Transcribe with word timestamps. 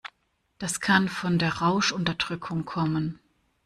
Das 0.57 0.79
kann 0.79 1.07
von 1.07 1.37
der 1.37 1.57
Rauschunterdrückung 1.59 2.65
kommen. 2.65 3.19